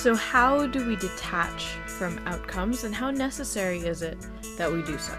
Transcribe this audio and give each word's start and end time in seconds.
So, 0.00 0.14
how 0.14 0.66
do 0.66 0.86
we 0.86 0.96
detach 0.96 1.64
from 1.86 2.18
outcomes, 2.26 2.84
and 2.84 2.94
how 2.94 3.10
necessary 3.10 3.80
is 3.80 4.00
it 4.00 4.16
that 4.56 4.72
we 4.72 4.80
do 4.80 4.96
so? 4.96 5.12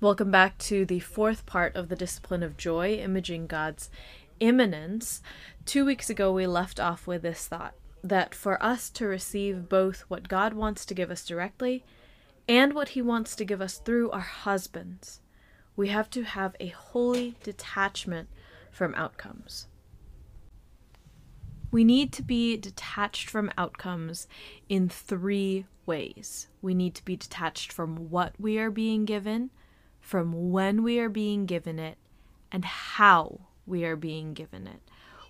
Welcome 0.00 0.32
back 0.32 0.58
to 0.58 0.84
the 0.84 0.98
fourth 0.98 1.46
part 1.46 1.76
of 1.76 1.90
the 1.90 1.94
discipline 1.94 2.42
of 2.42 2.56
joy, 2.56 2.94
imaging 2.94 3.46
God's 3.46 3.88
immanence. 4.40 5.22
Two 5.64 5.84
weeks 5.84 6.10
ago, 6.10 6.32
we 6.32 6.48
left 6.48 6.80
off 6.80 7.06
with 7.06 7.22
this 7.22 7.46
thought 7.46 7.74
that 8.02 8.34
for 8.34 8.60
us 8.60 8.90
to 8.90 9.06
receive 9.06 9.68
both 9.68 10.00
what 10.08 10.26
God 10.26 10.54
wants 10.54 10.84
to 10.86 10.94
give 10.94 11.12
us 11.12 11.24
directly 11.24 11.84
and 12.48 12.72
what 12.72 12.88
He 12.88 13.00
wants 13.00 13.36
to 13.36 13.44
give 13.44 13.60
us 13.60 13.78
through 13.78 14.10
our 14.10 14.18
husbands, 14.18 15.20
we 15.78 15.86
have 15.86 16.10
to 16.10 16.24
have 16.24 16.56
a 16.58 16.66
holy 16.66 17.36
detachment 17.44 18.28
from 18.72 18.92
outcomes. 18.96 19.68
We 21.70 21.84
need 21.84 22.12
to 22.14 22.22
be 22.22 22.56
detached 22.56 23.30
from 23.30 23.52
outcomes 23.56 24.26
in 24.68 24.88
three 24.88 25.66
ways. 25.86 26.48
We 26.60 26.74
need 26.74 26.96
to 26.96 27.04
be 27.04 27.14
detached 27.14 27.72
from 27.72 28.10
what 28.10 28.32
we 28.40 28.58
are 28.58 28.72
being 28.72 29.04
given, 29.04 29.50
from 30.00 30.50
when 30.50 30.82
we 30.82 30.98
are 30.98 31.08
being 31.08 31.46
given 31.46 31.78
it, 31.78 31.96
and 32.50 32.64
how 32.64 33.42
we 33.64 33.84
are 33.84 33.94
being 33.94 34.34
given 34.34 34.66
it. 34.66 34.80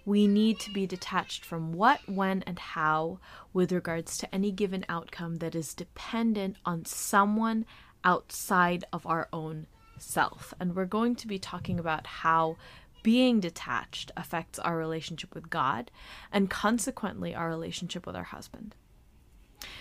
We 0.06 0.26
need 0.26 0.60
to 0.60 0.73
be 0.73 0.87
detached 0.87 1.45
from 1.45 1.74
what, 1.74 2.01
when, 2.09 2.42
and 2.46 2.59
how 2.59 3.20
with 3.52 3.70
regards 3.70 4.16
to 4.16 4.34
any 4.34 4.51
given 4.51 4.87
outcome 4.88 5.37
that 5.40 5.54
is 5.54 5.74
dependent 5.74 6.56
on 6.65 6.87
someone 6.87 7.66
outside 8.02 8.87
of 8.95 9.04
our 9.04 9.28
own 9.30 9.66
self. 10.02 10.55
And 10.59 10.75
we're 10.75 10.84
going 10.84 11.16
to 11.16 11.27
be 11.27 11.38
talking 11.38 11.79
about 11.79 12.07
how 12.07 12.57
being 13.02 13.41
detached 13.41 14.10
affects 14.16 14.59
our 14.59 14.77
relationship 14.77 15.35
with 15.35 15.51
God 15.51 15.90
and 16.32 16.51
consequently 16.51 17.35
our 17.35 17.49
relationship 17.49 18.07
with 18.07 18.16
our 18.16 18.24
husband. 18.24 18.74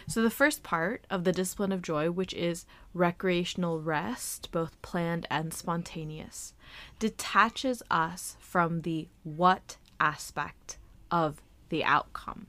So, 0.08 0.24
the 0.24 0.30
first 0.30 0.64
part 0.64 1.06
of 1.10 1.24
the 1.24 1.32
discipline 1.32 1.72
of 1.72 1.82
joy, 1.82 2.10
which 2.10 2.34
is 2.34 2.66
recreational 2.94 3.80
rest, 3.80 4.52
both 4.52 4.82
planned 4.82 5.28
and 5.30 5.54
spontaneous, 5.54 6.54
detaches 7.00 7.84
us 7.92 8.38
from 8.40 8.82
the 8.82 9.08
what 9.24 9.78
aspect 10.00 10.78
of 11.12 11.42
the 11.70 11.84
outcome. 11.84 12.48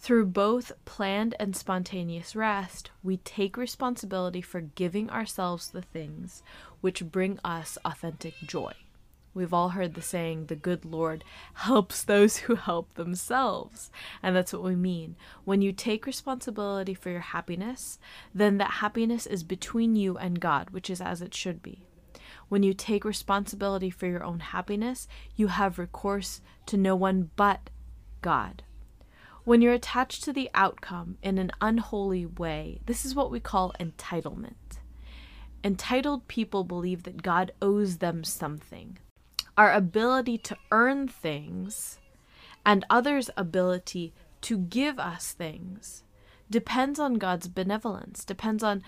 Through 0.00 0.26
both 0.26 0.72
planned 0.84 1.34
and 1.40 1.56
spontaneous 1.56 2.36
rest, 2.36 2.90
we 3.02 3.18
take 3.18 3.56
responsibility 3.56 4.40
for 4.40 4.60
giving 4.60 5.10
ourselves 5.10 5.68
the 5.68 5.82
things 5.82 6.42
which 6.80 7.10
bring 7.10 7.38
us 7.44 7.76
authentic 7.84 8.34
joy. 8.46 8.72
We've 9.34 9.52
all 9.52 9.70
heard 9.70 9.94
the 9.94 10.02
saying, 10.02 10.46
the 10.46 10.56
good 10.56 10.84
Lord 10.84 11.24
helps 11.54 12.02
those 12.02 12.38
who 12.38 12.54
help 12.54 12.94
themselves. 12.94 13.90
And 14.22 14.34
that's 14.34 14.52
what 14.52 14.62
we 14.62 14.76
mean. 14.76 15.16
When 15.44 15.62
you 15.62 15.72
take 15.72 16.06
responsibility 16.06 16.94
for 16.94 17.10
your 17.10 17.20
happiness, 17.20 17.98
then 18.34 18.58
that 18.58 18.74
happiness 18.74 19.26
is 19.26 19.42
between 19.42 19.96
you 19.96 20.16
and 20.16 20.40
God, 20.40 20.70
which 20.70 20.88
is 20.90 21.00
as 21.00 21.20
it 21.20 21.34
should 21.34 21.62
be. 21.62 21.84
When 22.48 22.62
you 22.62 22.72
take 22.72 23.04
responsibility 23.04 23.90
for 23.90 24.06
your 24.06 24.24
own 24.24 24.40
happiness, 24.40 25.06
you 25.36 25.48
have 25.48 25.78
recourse 25.78 26.40
to 26.66 26.76
no 26.76 26.96
one 26.96 27.30
but 27.36 27.68
God. 28.22 28.62
When 29.48 29.62
you're 29.62 29.72
attached 29.72 30.24
to 30.24 30.32
the 30.34 30.50
outcome 30.52 31.16
in 31.22 31.38
an 31.38 31.52
unholy 31.62 32.26
way, 32.26 32.80
this 32.84 33.06
is 33.06 33.14
what 33.14 33.30
we 33.30 33.40
call 33.40 33.72
entitlement. 33.80 34.76
Entitled 35.64 36.28
people 36.28 36.64
believe 36.64 37.04
that 37.04 37.22
God 37.22 37.52
owes 37.62 37.96
them 37.96 38.24
something. 38.24 38.98
Our 39.56 39.72
ability 39.72 40.36
to 40.36 40.56
earn 40.70 41.08
things 41.08 41.98
and 42.66 42.84
others' 42.90 43.30
ability 43.38 44.12
to 44.42 44.58
give 44.58 44.98
us 44.98 45.32
things 45.32 46.02
depends 46.50 46.98
on 46.98 47.14
God's 47.14 47.48
benevolence, 47.48 48.26
depends 48.26 48.62
on 48.62 48.82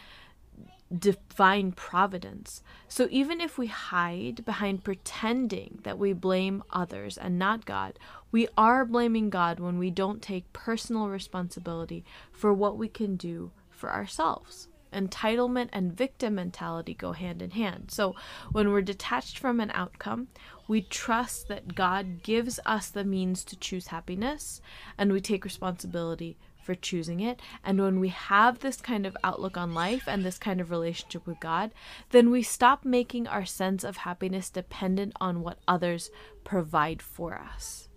divine 0.97 1.73
providence. 1.73 2.63
So 2.89 3.07
even 3.11 3.41
if 3.41 3.57
we 3.57 3.69
hide 3.69 4.45
behind 4.45 4.85
pretending 4.85 5.81
that 5.85 5.99
we 5.99 6.13
blame 6.13 6.65
others 6.71 7.17
and 7.17 7.39
not 7.39 7.65
God, 7.65 7.99
we 8.33 8.49
are 8.57 8.85
blaming 8.85 9.31
God 9.31 9.61
when 9.61 9.79
we 9.79 9.91
don't 9.91 10.21
take 10.21 10.53
personal 10.53 11.09
responsibility 11.09 12.05
for 12.33 12.53
what 12.53 12.77
we 12.77 12.89
can 12.89 13.17
do 13.17 13.53
for 13.71 13.93
ourselves. 13.93 14.69
Entitlement 14.93 15.69
and 15.73 15.97
victim 15.97 16.35
mentality 16.35 16.95
go 16.95 17.13
hand 17.13 17.41
in 17.41 17.53
hand. 17.53 17.93
So 17.93 18.17
when 18.51 18.73
we're 18.73 18.83
detached 18.83 19.39
from 19.39 19.61
an 19.61 19.71
outcome, 19.73 20.27
we 20.67 20.83
trust 20.83 21.47
that 21.47 21.77
God 21.77 22.25
gives 22.25 22.59
us 22.67 22.89
the 22.89 23.05
means 23.05 23.45
to 23.45 23.57
choose 23.57 23.89
happiness 23.89 24.61
and 24.99 25.13
we 25.13 25.21
take 25.21 25.45
responsibility 25.45 26.37
for 26.71 26.77
choosing 26.77 27.19
it. 27.19 27.41
And 27.65 27.81
when 27.81 27.99
we 27.99 28.11
have 28.11 28.61
this 28.61 28.81
kind 28.81 29.05
of 29.05 29.17
outlook 29.25 29.57
on 29.57 29.75
life 29.75 30.05
and 30.07 30.25
this 30.25 30.39
kind 30.39 30.61
of 30.61 30.71
relationship 30.71 31.27
with 31.27 31.41
God, 31.41 31.73
then 32.11 32.31
we 32.31 32.45
stop 32.45 32.85
making 32.85 33.27
our 33.27 33.45
sense 33.45 33.83
of 33.83 33.97
happiness 33.97 34.51
dependent 34.51 35.15
on 35.21 35.43
what 35.43 35.59
others 35.67 36.13
provide 36.45 37.03
for 37.03 37.35
us. 37.35 37.89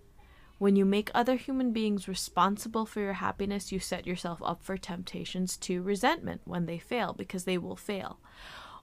When 0.58 0.74
you 0.74 0.84
make 0.84 1.08
other 1.14 1.36
human 1.36 1.72
beings 1.72 2.08
responsible 2.08 2.84
for 2.84 2.98
your 2.98 3.12
happiness, 3.12 3.70
you 3.70 3.78
set 3.78 4.08
yourself 4.08 4.42
up 4.44 4.64
for 4.64 4.76
temptations 4.76 5.56
to 5.58 5.80
resentment 5.80 6.40
when 6.44 6.66
they 6.66 6.78
fail, 6.78 7.12
because 7.12 7.44
they 7.44 7.58
will 7.58 7.76
fail. 7.76 8.18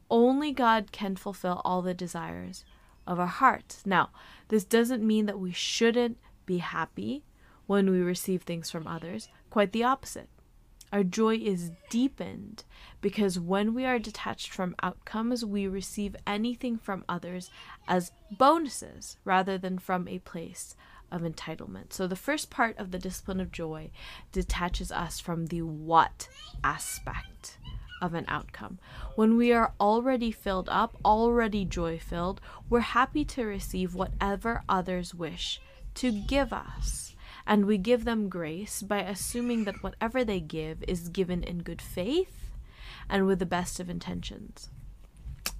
Only 0.10 0.54
God 0.54 0.94
can 0.94 1.18
fulfill 1.18 1.62
all 1.66 1.82
the 1.82 1.94
desires 1.94 2.64
of 3.06 3.20
our 3.20 3.28
hearts. 3.28 3.82
Now, 3.86 4.12
this 4.48 4.64
doesn't 4.64 5.06
mean 5.06 5.26
that 5.26 5.40
we 5.40 5.52
shouldn't 5.52 6.18
be 6.46 6.60
happy 6.60 7.26
when 7.68 7.90
we 7.90 8.00
receive 8.00 8.42
things 8.42 8.70
from 8.70 8.86
others, 8.86 9.30
quite 9.52 9.72
the 9.72 9.84
opposite. 9.84 10.30
Our 10.92 11.04
joy 11.04 11.36
is 11.36 11.72
deepened 11.90 12.66
because 13.00 13.40
when 13.40 13.74
we 13.74 13.86
are 13.86 14.00
detached 14.00 14.52
from 14.52 14.76
outcomes, 14.82 15.46
we 15.46 15.68
receive 15.68 16.16
anything 16.28 16.78
from 16.78 17.06
others 17.08 17.50
as 17.88 18.12
bonuses 18.32 19.18
rather 19.24 19.58
than 19.58 19.80
from 19.80 20.08
a 20.08 20.20
place 20.20 20.76
of 21.12 21.22
entitlement. 21.22 21.94
So, 21.94 22.08
the 22.08 22.16
first 22.16 22.50
part 22.50 22.78
of 22.78 22.92
the 22.92 23.00
discipline 23.00 23.40
of 23.40 23.52
joy 23.52 23.92
detaches 24.32 24.92
us 24.92 25.20
from 25.20 25.48
the 25.48 25.62
what 25.62 26.28
aspect 26.64 27.58
of 28.02 28.14
an 28.14 28.26
outcome. 28.28 28.80
When 29.16 29.38
we 29.38 29.54
are 29.54 29.74
already 29.80 30.32
filled 30.32 30.68
up, 30.70 30.98
already 31.06 31.66
joy 31.66 32.00
filled, 32.00 32.42
we're 32.70 32.80
happy 32.80 33.24
to 33.26 33.46
receive 33.46 33.94
whatever 33.94 34.64
others 34.68 35.14
wish 35.14 35.62
to 35.96 36.12
give 36.12 36.52
us 36.52 37.11
and 37.46 37.66
we 37.66 37.78
give 37.78 38.06
them 38.06 38.30
grace 38.30 38.82
by 38.82 39.00
assuming 39.00 39.64
that 39.66 39.84
whatever 39.84 40.24
they 40.24 40.40
give 40.40 40.84
is 40.88 41.10
given 41.10 41.44
in 41.44 41.64
good 41.64 41.82
faith 41.82 42.52
and 43.10 43.26
with 43.26 43.40
the 43.40 43.46
best 43.46 43.80
of 43.80 43.90
intentions. 43.90 44.70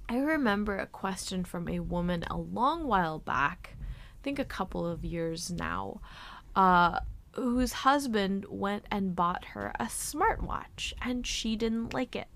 I 0.08 0.18
remember 0.18 0.78
a 0.78 0.86
question 0.86 1.44
from 1.44 1.68
a 1.68 1.80
woman 1.80 2.24
a 2.30 2.36
long 2.36 2.86
while 2.86 3.18
back, 3.18 3.76
I 3.80 4.22
think 4.22 4.38
a 4.38 4.44
couple 4.44 4.86
of 4.86 5.04
years 5.04 5.50
now, 5.50 6.00
uh, 6.54 7.00
whose 7.32 7.72
husband 7.72 8.46
went 8.48 8.84
and 8.90 9.16
bought 9.16 9.46
her 9.46 9.72
a 9.80 9.84
smartwatch 9.84 10.92
and 11.00 11.26
she 11.26 11.56
didn't 11.56 11.94
like 11.94 12.14
it 12.14 12.28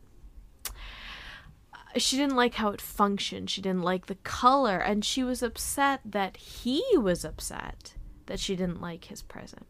she 1.97 2.17
didn't 2.17 2.37
like 2.37 2.55
how 2.55 2.71
it 2.71 2.81
functioned. 2.81 3.51
She 3.51 3.63
didn't 3.63 3.83
like 3.83 4.07
the 4.07 4.17
color, 4.17 4.79
and 4.79 5.05
she 5.05 5.23
was 5.23 5.43
upset 5.43 6.01
that 6.05 6.37
he 6.37 6.85
was 6.95 7.25
upset 7.25 7.95
that 8.27 8.41
she 8.41 8.57
didn't 8.57 8.81
like 8.81 9.07
his 9.07 9.23
present. 9.23 9.67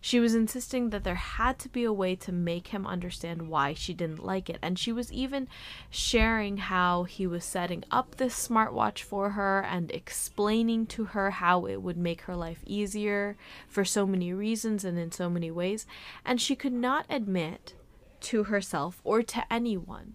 She 0.00 0.20
was 0.20 0.34
insisting 0.34 0.90
that 0.90 1.04
there 1.04 1.16
had 1.16 1.58
to 1.60 1.68
be 1.68 1.84
a 1.84 1.92
way 1.92 2.16
to 2.16 2.32
make 2.32 2.68
him 2.68 2.86
understand 2.86 3.48
why 3.48 3.74
she 3.74 3.92
didn't 3.92 4.24
like 4.24 4.48
it. 4.48 4.58
And 4.62 4.78
she 4.78 4.92
was 4.92 5.12
even 5.12 5.48
sharing 5.90 6.56
how 6.56 7.04
he 7.04 7.26
was 7.26 7.44
setting 7.44 7.84
up 7.90 8.16
this 8.16 8.48
smartwatch 8.48 9.02
for 9.02 9.30
her 9.30 9.62
and 9.62 9.90
explaining 9.90 10.86
to 10.86 11.06
her 11.06 11.30
how 11.30 11.66
it 11.66 11.82
would 11.82 11.96
make 11.98 12.22
her 12.22 12.36
life 12.36 12.60
easier 12.64 13.36
for 13.68 13.84
so 13.84 14.06
many 14.06 14.32
reasons 14.32 14.84
and 14.84 14.98
in 14.98 15.12
so 15.12 15.28
many 15.28 15.50
ways. 15.50 15.86
And 16.24 16.40
she 16.40 16.56
could 16.56 16.72
not 16.72 17.06
admit 17.10 17.74
to 18.20 18.44
herself 18.44 19.00
or 19.04 19.22
to 19.22 19.52
anyone 19.52 20.14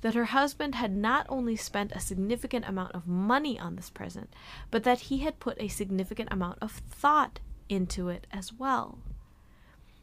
that 0.00 0.14
her 0.14 0.26
husband 0.26 0.74
had 0.74 0.94
not 0.94 1.26
only 1.28 1.56
spent 1.56 1.92
a 1.92 2.00
significant 2.00 2.68
amount 2.68 2.92
of 2.92 3.06
money 3.06 3.58
on 3.58 3.76
this 3.76 3.90
present, 3.90 4.32
but 4.70 4.84
that 4.84 5.00
he 5.00 5.18
had 5.18 5.40
put 5.40 5.60
a 5.60 5.68
significant 5.68 6.28
amount 6.32 6.58
of 6.60 6.72
thought 6.72 7.40
into 7.68 8.08
it 8.08 8.26
as 8.30 8.52
well. 8.52 8.98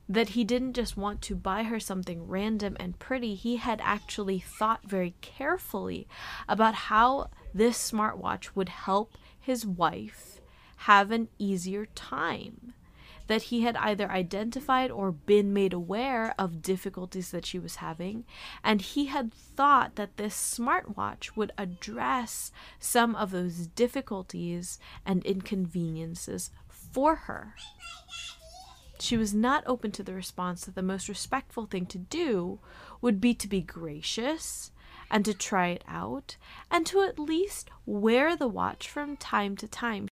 That 0.08 0.30
he 0.30 0.44
didn't 0.44 0.74
just 0.74 0.98
want 0.98 1.22
to 1.24 1.36
buy 1.36 1.64
her 1.64 1.80
something 1.80 2.28
random 2.28 2.78
and 2.80 3.00
pretty, 3.00 3.36
he 3.36 3.56
had 3.58 3.82
actually 3.84 4.40
thought 4.40 4.82
very 4.86 5.16
carefully 5.22 6.08
about 6.48 6.76
how 6.76 7.30
this 7.54 7.92
smartwatch 7.92 8.50
would 8.54 8.70
help 8.70 9.14
his 9.40 9.66
wife 9.66 10.42
have 10.78 11.10
an 11.12 11.30
easier 11.40 11.88
time 11.96 12.74
that 13.28 13.44
he 13.44 13.62
had 13.62 13.76
either 13.78 14.10
identified 14.10 14.92
or 14.92 15.12
been 15.12 15.54
made 15.54 15.74
aware 15.74 16.34
of 16.38 16.62
difficulties 16.62 17.32
that 17.32 17.46
she 17.46 17.60
was 17.60 17.78
having, 17.78 18.26
and 18.64 18.82
he 18.82 19.06
had 19.06 19.34
thought 19.34 19.96
that 19.96 20.18
this 20.18 20.36
smartwatch 20.36 21.36
would 21.36 21.52
address 21.58 22.52
some 22.80 23.16
of 23.16 23.32
those 23.32 23.68
difficulties 23.68 24.80
and 25.06 25.26
inconveniences 25.26 26.52
for 26.68 27.16
her. 27.16 27.56
She 29.00 29.18
was 29.18 29.34
not 29.34 29.64
open 29.68 29.92
to 29.92 30.04
the 30.04 30.14
response 30.14 30.66
that 30.66 30.76
the 30.76 30.82
most 30.82 31.10
respectful 31.10 31.66
thing 31.66 31.86
to 31.88 31.98
do 31.98 32.60
would 33.02 33.20
be 33.20 33.34
to 33.34 33.48
be 33.48 33.62
gracious 33.62 34.72
and 35.12 35.26
to 35.26 35.34
try 35.34 35.68
it 35.68 35.84
out 35.88 36.38
and 36.72 36.86
to 36.88 37.02
at 37.02 37.20
least 37.20 37.70
wear 37.86 38.36
the 38.36 38.48
watch 38.48 38.90
from 38.90 39.18
time 39.18 39.56
to 39.58 39.68
time. 39.68 40.08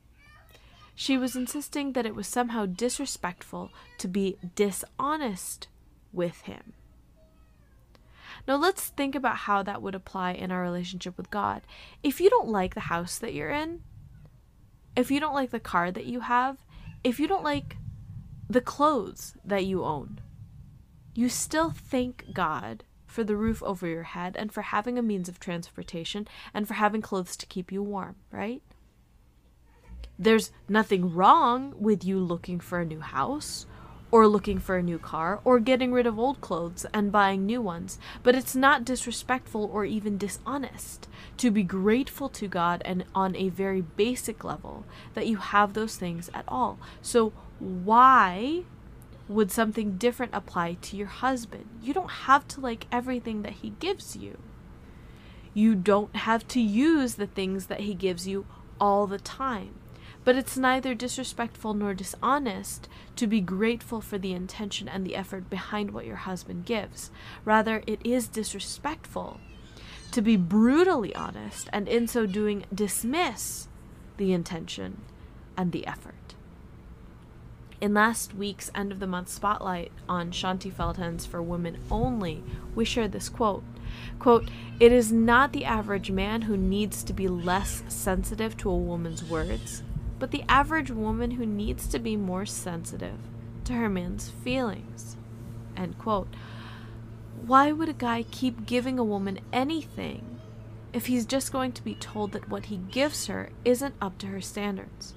She 1.00 1.16
was 1.16 1.34
insisting 1.34 1.94
that 1.94 2.04
it 2.04 2.14
was 2.14 2.26
somehow 2.26 2.66
disrespectful 2.66 3.70
to 3.96 4.06
be 4.06 4.36
dishonest 4.54 5.66
with 6.12 6.42
him. 6.42 6.74
Now 8.46 8.56
let's 8.56 8.88
think 8.88 9.14
about 9.14 9.48
how 9.48 9.62
that 9.62 9.80
would 9.80 9.94
apply 9.94 10.32
in 10.32 10.52
our 10.52 10.60
relationship 10.60 11.16
with 11.16 11.30
God. 11.30 11.62
If 12.02 12.20
you 12.20 12.28
don't 12.28 12.50
like 12.50 12.74
the 12.74 12.80
house 12.92 13.16
that 13.16 13.32
you're 13.32 13.48
in, 13.48 13.80
if 14.94 15.10
you 15.10 15.20
don't 15.20 15.32
like 15.32 15.52
the 15.52 15.58
car 15.58 15.90
that 15.90 16.04
you 16.04 16.20
have, 16.20 16.58
if 17.02 17.18
you 17.18 17.26
don't 17.26 17.44
like 17.44 17.78
the 18.50 18.60
clothes 18.60 19.38
that 19.42 19.64
you 19.64 19.82
own, 19.82 20.20
you 21.14 21.30
still 21.30 21.70
thank 21.70 22.26
God 22.34 22.84
for 23.06 23.24
the 23.24 23.36
roof 23.36 23.62
over 23.62 23.86
your 23.86 24.02
head 24.02 24.36
and 24.36 24.52
for 24.52 24.60
having 24.60 24.98
a 24.98 25.02
means 25.02 25.30
of 25.30 25.40
transportation 25.40 26.28
and 26.52 26.68
for 26.68 26.74
having 26.74 27.00
clothes 27.00 27.38
to 27.38 27.46
keep 27.46 27.72
you 27.72 27.82
warm, 27.82 28.16
right? 28.30 28.62
There's 30.20 30.52
nothing 30.68 31.14
wrong 31.14 31.74
with 31.80 32.04
you 32.04 32.18
looking 32.18 32.60
for 32.60 32.78
a 32.78 32.84
new 32.84 33.00
house 33.00 33.64
or 34.10 34.26
looking 34.26 34.58
for 34.58 34.76
a 34.76 34.82
new 34.82 34.98
car 34.98 35.40
or 35.44 35.58
getting 35.58 35.94
rid 35.94 36.06
of 36.06 36.18
old 36.18 36.42
clothes 36.42 36.84
and 36.92 37.10
buying 37.10 37.46
new 37.46 37.62
ones, 37.62 37.98
but 38.22 38.34
it's 38.34 38.54
not 38.54 38.84
disrespectful 38.84 39.70
or 39.72 39.86
even 39.86 40.18
dishonest 40.18 41.08
to 41.38 41.50
be 41.50 41.62
grateful 41.62 42.28
to 42.28 42.48
God 42.48 42.82
and 42.84 43.06
on 43.14 43.34
a 43.34 43.48
very 43.48 43.80
basic 43.80 44.44
level 44.44 44.84
that 45.14 45.26
you 45.26 45.38
have 45.38 45.72
those 45.72 45.96
things 45.96 46.28
at 46.34 46.44
all. 46.46 46.78
So, 47.00 47.32
why 47.58 48.64
would 49.26 49.50
something 49.50 49.96
different 49.96 50.34
apply 50.34 50.74
to 50.82 50.98
your 50.98 51.06
husband? 51.06 51.64
You 51.80 51.94
don't 51.94 52.10
have 52.10 52.46
to 52.48 52.60
like 52.60 52.86
everything 52.92 53.40
that 53.40 53.54
he 53.62 53.70
gives 53.80 54.16
you. 54.16 54.36
You 55.54 55.74
don't 55.74 56.14
have 56.14 56.46
to 56.48 56.60
use 56.60 57.14
the 57.14 57.26
things 57.26 57.66
that 57.66 57.80
he 57.80 57.94
gives 57.94 58.28
you 58.28 58.44
all 58.78 59.06
the 59.06 59.18
time. 59.18 59.79
But 60.24 60.36
it's 60.36 60.56
neither 60.56 60.94
disrespectful 60.94 61.74
nor 61.74 61.94
dishonest 61.94 62.88
to 63.16 63.26
be 63.26 63.40
grateful 63.40 64.00
for 64.00 64.18
the 64.18 64.32
intention 64.32 64.88
and 64.88 65.06
the 65.06 65.16
effort 65.16 65.48
behind 65.48 65.92
what 65.92 66.06
your 66.06 66.16
husband 66.16 66.66
gives. 66.66 67.10
Rather, 67.44 67.82
it 67.86 68.00
is 68.04 68.28
disrespectful 68.28 69.40
to 70.10 70.20
be 70.20 70.36
brutally 70.36 71.14
honest 71.14 71.68
and 71.72 71.88
in 71.88 72.06
so 72.06 72.26
doing 72.26 72.64
dismiss 72.74 73.68
the 74.16 74.32
intention 74.32 75.00
and 75.56 75.72
the 75.72 75.86
effort. 75.86 76.14
In 77.80 77.94
last 77.94 78.34
week's 78.34 78.70
end 78.74 78.92
of 78.92 79.00
the 79.00 79.06
month 79.06 79.30
spotlight 79.30 79.90
on 80.06 80.32
Shaunti 80.32 80.70
Feldhahn 80.70 81.26
for 81.26 81.40
Women 81.40 81.78
Only, 81.90 82.42
we 82.74 82.84
shared 82.84 83.12
this 83.12 83.30
quote. 83.30 83.64
Quote, 84.18 84.50
It 84.78 84.92
is 84.92 85.10
not 85.10 85.52
the 85.52 85.64
average 85.64 86.10
man 86.10 86.42
who 86.42 86.58
needs 86.58 87.02
to 87.04 87.14
be 87.14 87.26
less 87.26 87.82
sensitive 87.88 88.54
to 88.58 88.68
a 88.68 88.76
woman's 88.76 89.24
words, 89.24 89.82
but 90.20 90.30
the 90.30 90.44
average 90.48 90.92
woman 90.92 91.32
who 91.32 91.44
needs 91.44 91.88
to 91.88 91.98
be 91.98 92.16
more 92.16 92.46
sensitive 92.46 93.18
to 93.64 93.72
her 93.72 93.88
man's 93.88 94.30
feelings. 94.30 95.16
End 95.76 95.98
quote. 95.98 96.28
Why 97.44 97.72
would 97.72 97.88
a 97.88 97.94
guy 97.94 98.24
keep 98.30 98.66
giving 98.66 98.98
a 98.98 99.04
woman 99.04 99.40
anything 99.52 100.38
if 100.92 101.06
he's 101.06 101.26
just 101.26 101.50
going 101.50 101.72
to 101.72 101.82
be 101.82 101.94
told 101.96 102.30
that 102.32 102.48
what 102.48 102.66
he 102.66 102.76
gives 102.76 103.26
her 103.26 103.50
isn't 103.64 103.96
up 104.00 104.18
to 104.18 104.28
her 104.28 104.40
standards? 104.40 105.14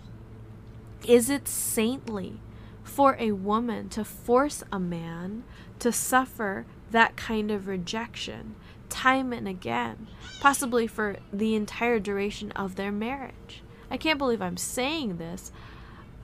Is 1.05 1.29
it 1.29 1.47
saintly 1.47 2.39
for 2.83 3.15
a 3.19 3.33
woman 3.33 3.89
to 3.89 4.03
force 4.03 4.63
a 4.71 4.79
man 4.79 5.43
to 5.79 5.91
suffer 5.91 6.65
that 6.91 7.15
kind 7.15 7.51
of 7.51 7.67
rejection 7.67 8.55
time 8.93 9.33
and 9.33 9.47
again, 9.47 10.07
possibly 10.39 10.85
for 10.85 11.17
the 11.33 11.55
entire 11.55 11.99
duration 11.99 12.51
of 12.51 12.75
their 12.75 12.91
marriage. 12.91 13.62
I 13.93 13.97
can't 13.97 14.17
believe 14.17 14.41
I'm 14.41 14.57
saying 14.57 15.17
this. 15.17 15.51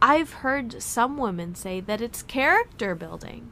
I've 0.01 0.33
heard 0.33 0.81
some 0.81 1.17
women 1.17 1.53
say 1.53 1.79
that 1.81 2.01
it's 2.01 2.23
character 2.23 2.95
building. 2.95 3.51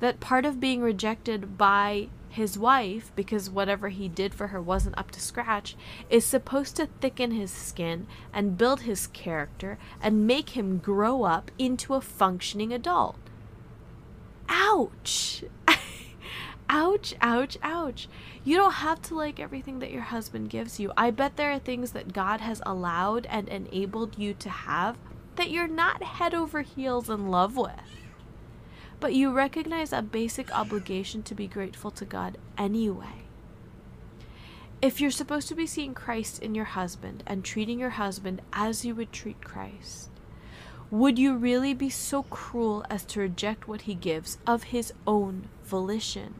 That 0.00 0.20
part 0.20 0.44
of 0.44 0.60
being 0.60 0.82
rejected 0.82 1.56
by 1.56 2.10
his 2.28 2.58
wife, 2.58 3.12
because 3.16 3.48
whatever 3.48 3.88
he 3.88 4.08
did 4.08 4.34
for 4.34 4.48
her 4.48 4.60
wasn't 4.60 4.98
up 4.98 5.10
to 5.12 5.22
scratch, 5.22 5.74
is 6.10 6.26
supposed 6.26 6.76
to 6.76 6.90
thicken 7.00 7.30
his 7.30 7.50
skin 7.50 8.06
and 8.30 8.58
build 8.58 8.82
his 8.82 9.06
character 9.06 9.78
and 10.02 10.26
make 10.26 10.50
him 10.50 10.76
grow 10.76 11.22
up 11.22 11.50
into 11.58 11.94
a 11.94 12.02
functioning 12.02 12.74
adult. 12.74 13.16
Ouch! 14.50 15.44
ouch, 16.70 17.14
ouch, 17.20 17.58
ouch. 17.62 18.08
You 18.44 18.56
don't 18.56 18.72
have 18.72 19.02
to 19.02 19.14
like 19.14 19.38
everything 19.38 19.80
that 19.80 19.90
your 19.90 20.02
husband 20.02 20.48
gives 20.48 20.80
you. 20.80 20.92
I 20.96 21.10
bet 21.10 21.36
there 21.36 21.50
are 21.50 21.58
things 21.58 21.92
that 21.92 22.14
God 22.14 22.40
has 22.40 22.62
allowed 22.64 23.26
and 23.26 23.48
enabled 23.48 24.18
you 24.18 24.32
to 24.34 24.48
have 24.48 24.96
that 25.36 25.50
you're 25.50 25.68
not 25.68 26.02
head 26.02 26.32
over 26.32 26.62
heels 26.62 27.10
in 27.10 27.28
love 27.28 27.56
with 27.56 28.00
but 29.00 29.14
you 29.14 29.32
recognize 29.32 29.92
a 29.92 30.02
basic 30.02 30.54
obligation 30.54 31.22
to 31.22 31.34
be 31.34 31.48
grateful 31.48 31.90
to 31.90 32.04
God 32.04 32.36
anyway. 32.58 33.24
If 34.82 35.00
you're 35.00 35.10
supposed 35.10 35.48
to 35.48 35.54
be 35.54 35.66
seeing 35.66 35.94
Christ 35.94 36.40
in 36.40 36.54
your 36.54 36.66
husband 36.66 37.22
and 37.26 37.44
treating 37.44 37.80
your 37.80 37.90
husband 37.90 38.42
as 38.52 38.84
you 38.84 38.94
would 38.94 39.12
treat 39.12 39.42
Christ, 39.42 40.10
would 40.90 41.18
you 41.18 41.36
really 41.36 41.74
be 41.74 41.90
so 41.90 42.24
cruel 42.24 42.84
as 42.90 43.04
to 43.06 43.20
reject 43.20 43.66
what 43.66 43.82
he 43.82 43.94
gives 43.94 44.38
of 44.46 44.64
his 44.64 44.92
own 45.06 45.48
volition 45.64 46.34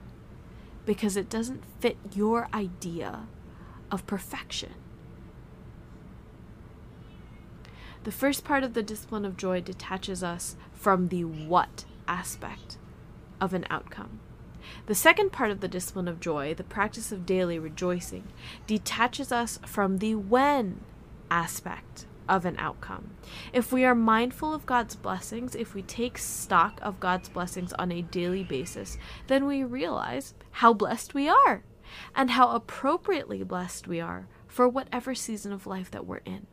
because 0.85 1.17
it 1.17 1.29
doesn't 1.29 1.65
fit 1.81 1.97
your 2.15 2.49
idea 2.53 3.27
of 3.91 4.07
perfection? 4.07 4.75
The 8.05 8.13
first 8.13 8.45
part 8.45 8.65
of 8.65 8.73
the 8.75 8.83
discipline 8.83 9.25
of 9.25 9.37
joy 9.37 9.61
detaches 9.61 10.23
us 10.23 10.57
from 10.73 11.09
the 11.09 11.25
what 11.25 11.85
aspect 12.09 12.79
of 13.41 13.53
an 13.53 13.67
outcome. 13.69 14.21
The 14.87 14.95
second 14.95 15.33
part 15.33 15.51
of 15.51 15.61
the 15.61 15.69
discipline 15.69 16.09
of 16.09 16.21
joy, 16.21 16.55
the 16.55 16.65
practice 16.65 17.13
of 17.13 17.27
daily 17.27 17.59
rejoicing, 17.59 18.25
detaches 18.67 19.33
us 19.33 19.59
from 19.67 19.99
the 19.99 20.15
when 20.15 20.81
aspect 21.31 22.07
of 22.29 22.45
an 22.45 22.57
outcome. 22.59 23.11
If 23.53 23.73
we 23.73 23.85
are 23.85 23.95
mindful 23.95 24.55
of 24.55 24.65
God's 24.65 24.95
blessings, 24.95 25.55
if 25.55 25.75
we 25.75 25.83
take 25.83 26.17
stock 26.17 26.79
of 26.83 27.01
God's 27.01 27.29
blessings 27.29 27.73
on 27.75 27.91
a 27.91 28.03
daily 28.03 28.45
basis, 28.45 28.97
then 29.27 29.47
we 29.47 29.65
realize 29.65 30.35
how 30.51 30.73
blessed 30.73 31.15
we 31.15 31.29
are 31.29 31.65
and 32.15 32.31
how 32.31 32.51
appropriately 32.51 33.43
blessed 33.43 33.89
we 33.89 34.01
are 34.01 34.29
for 34.47 34.69
whatever 34.69 35.15
season 35.15 35.53
of 35.53 35.67
life 35.67 35.91
that 35.91 36.07
we're 36.07 36.19
in. 36.19 36.47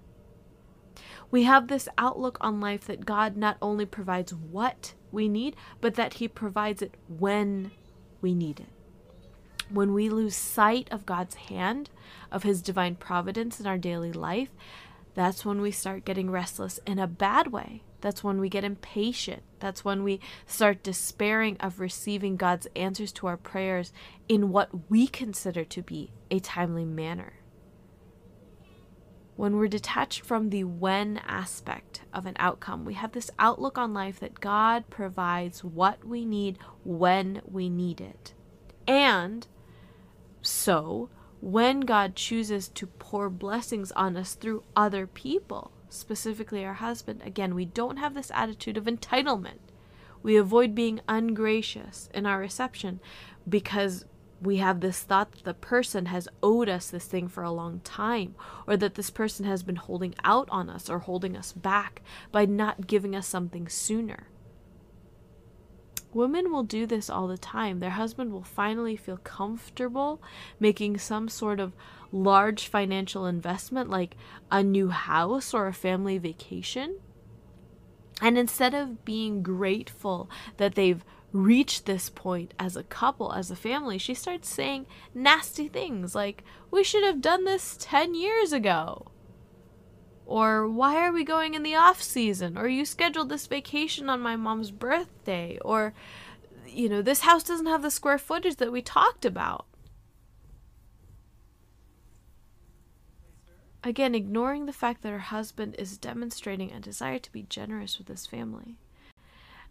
We 1.29 1.43
have 1.43 1.67
this 1.67 1.89
outlook 1.97 2.37
on 2.39 2.59
life 2.59 2.85
that 2.85 3.05
God 3.05 3.35
not 3.35 3.57
only 3.61 3.85
provides 3.85 4.33
what 4.33 4.93
we 5.11 5.27
need, 5.27 5.55
but 5.81 5.95
that 5.95 6.15
He 6.15 6.27
provides 6.27 6.81
it 6.81 6.95
when 7.07 7.71
we 8.21 8.33
need 8.33 8.59
it. 8.61 8.69
When 9.69 9.93
we 9.93 10.09
lose 10.09 10.35
sight 10.35 10.87
of 10.91 11.05
God's 11.05 11.35
hand, 11.35 11.89
of 12.31 12.43
His 12.43 12.61
divine 12.61 12.95
providence 12.95 13.59
in 13.59 13.67
our 13.67 13.77
daily 13.77 14.13
life, 14.13 14.49
that's 15.13 15.43
when 15.43 15.61
we 15.61 15.71
start 15.71 16.05
getting 16.05 16.29
restless 16.29 16.79
in 16.85 16.99
a 16.99 17.07
bad 17.07 17.47
way. 17.47 17.83
That's 18.01 18.23
when 18.23 18.39
we 18.39 18.49
get 18.49 18.63
impatient. 18.63 19.43
That's 19.59 19.83
when 19.83 20.03
we 20.03 20.19
start 20.45 20.83
despairing 20.83 21.57
of 21.59 21.79
receiving 21.79 22.35
God's 22.37 22.67
answers 22.75 23.11
to 23.13 23.27
our 23.27 23.37
prayers 23.37 23.91
in 24.27 24.51
what 24.51 24.89
we 24.89 25.07
consider 25.07 25.63
to 25.65 25.81
be 25.81 26.11
a 26.29 26.39
timely 26.39 26.85
manner 26.85 27.33
when 29.37 29.55
we're 29.55 29.67
detached 29.67 30.21
from 30.21 30.49
the 30.49 30.63
when 30.63 31.19
aspect 31.19 32.01
of 32.11 32.25
an 32.25 32.35
outcome, 32.39 32.83
we 32.83 32.95
have 32.95 33.11
this 33.11 33.29
outlook 33.37 33.77
on 33.77 33.93
life 33.93 34.19
that 34.19 34.41
God 34.41 34.89
provides 34.89 35.63
what 35.63 36.03
we 36.03 36.25
need 36.25 36.57
when 36.83 37.41
we 37.45 37.69
need 37.69 38.01
it. 38.01 38.33
And 38.87 39.47
so, 40.41 41.09
when 41.39 41.81
God 41.81 42.15
chooses 42.15 42.67
to 42.69 42.87
pour 42.87 43.29
blessings 43.29 43.91
on 43.91 44.17
us 44.17 44.33
through 44.33 44.63
other 44.75 45.05
people, 45.05 45.71
specifically 45.89 46.65
our 46.65 46.75
husband, 46.75 47.21
again, 47.23 47.55
we 47.55 47.65
don't 47.65 47.97
have 47.97 48.13
this 48.13 48.31
attitude 48.33 48.77
of 48.77 48.85
entitlement. 48.85 49.59
We 50.23 50.35
avoid 50.35 50.75
being 50.75 51.01
ungracious 51.07 52.09
in 52.13 52.25
our 52.25 52.39
reception 52.39 52.99
because 53.47 54.05
we 54.41 54.57
have 54.57 54.81
this 54.81 54.99
thought 55.01 55.31
that 55.31 55.43
the 55.43 55.53
person 55.53 56.07
has 56.07 56.27
owed 56.43 56.69
us 56.69 56.89
this 56.89 57.05
thing 57.05 57.27
for 57.27 57.43
a 57.43 57.51
long 57.51 57.79
time, 57.79 58.35
or 58.67 58.77
that 58.77 58.95
this 58.95 59.09
person 59.09 59.45
has 59.45 59.63
been 59.63 59.77
holding 59.77 60.13
out 60.23 60.47
on 60.51 60.69
us 60.69 60.89
or 60.89 60.99
holding 60.99 61.35
us 61.35 61.51
back 61.51 62.01
by 62.31 62.45
not 62.45 62.87
giving 62.87 63.15
us 63.15 63.27
something 63.27 63.67
sooner. 63.67 64.27
Women 66.13 66.51
will 66.51 66.63
do 66.63 66.85
this 66.85 67.09
all 67.09 67.27
the 67.27 67.37
time. 67.37 67.79
Their 67.79 67.91
husband 67.91 68.31
will 68.31 68.43
finally 68.43 68.95
feel 68.95 69.17
comfortable 69.17 70.21
making 70.59 70.97
some 70.97 71.29
sort 71.29 71.59
of 71.59 71.73
large 72.11 72.67
financial 72.67 73.25
investment 73.25 73.89
like 73.89 74.15
a 74.51 74.63
new 74.63 74.89
house 74.89 75.53
or 75.53 75.67
a 75.67 75.73
family 75.73 76.17
vacation. 76.17 76.99
And 78.21 78.37
instead 78.37 78.73
of 78.73 79.05
being 79.05 79.43
grateful 79.43 80.29
that 80.57 80.75
they've 80.75 81.03
reached 81.31 81.85
this 81.85 82.09
point 82.09 82.53
as 82.57 82.75
a 82.75 82.83
couple, 82.83 83.33
as 83.33 83.51
a 83.51 83.55
family, 83.55 83.97
she 83.97 84.13
starts 84.13 84.49
saying 84.49 84.87
nasty 85.13 85.67
things 85.67 86.15
like, 86.15 86.43
We 86.71 86.83
should 86.83 87.03
have 87.03 87.21
done 87.21 87.43
this 87.43 87.77
10 87.79 88.15
years 88.15 88.53
ago. 88.53 89.11
Or, 90.27 90.67
Why 90.67 90.97
are 90.97 91.13
we 91.13 91.23
going 91.23 91.53
in 91.53 91.63
the 91.63 91.75
off 91.75 92.03
season? 92.03 92.57
Or, 92.57 92.67
You 92.67 92.83
scheduled 92.83 93.29
this 93.29 93.47
vacation 93.47 94.09
on 94.09 94.19
my 94.19 94.35
mom's 94.35 94.71
birthday. 94.71 95.57
Or, 95.63 95.93
You 96.67 96.89
know, 96.89 97.01
this 97.01 97.21
house 97.21 97.43
doesn't 97.43 97.65
have 97.65 97.81
the 97.81 97.89
square 97.89 98.17
footage 98.17 98.57
that 98.57 98.71
we 98.71 98.81
talked 98.81 99.23
about. 99.23 99.65
Again, 103.83 104.13
ignoring 104.13 104.65
the 104.65 104.73
fact 104.73 105.01
that 105.03 105.11
her 105.11 105.19
husband 105.19 105.75
is 105.79 105.97
demonstrating 105.97 106.73
a 106.73 106.79
desire 106.81 107.19
to 107.19 107.31
be 107.31 107.43
generous 107.43 107.97
with 107.97 108.09
his 108.09 108.27
family. 108.27 108.75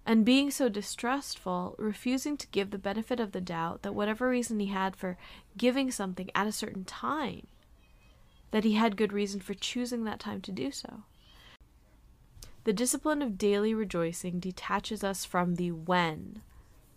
And 0.07 0.25
being 0.25 0.51
so 0.51 0.71
distrustful, 0.71 1.75
refusing 1.77 2.39
to 2.39 2.47
give 2.47 2.71
the 2.71 2.79
benefit 2.79 3.21
of 3.21 3.33
the 3.33 3.43
doubt 3.43 3.83
that 3.83 3.95
whatever 3.95 4.29
reason 4.29 4.59
he 4.59 4.69
had 4.69 4.97
for 4.97 5.19
giving 5.59 5.91
something 5.91 6.31
at 6.35 6.47
a 6.47 6.53
certain 6.53 6.85
time, 6.85 7.49
that 8.51 8.65
he 8.65 8.73
had 8.73 8.97
good 8.97 9.13
reason 9.13 9.41
for 9.41 9.55
choosing 9.55 10.05
that 10.05 10.21
time 10.21 10.41
to 10.43 10.53
do 10.53 10.71
so. 10.71 11.03
The 12.65 12.73
discipline 12.73 13.23
of 13.23 13.39
daily 13.39 13.75
rejoicing 13.75 14.41
detaches 14.41 15.05
us 15.05 15.25
from 15.25 15.55
the 15.55 15.71
when 15.71 16.43